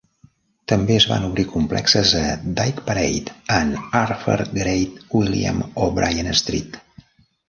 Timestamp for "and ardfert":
3.57-4.49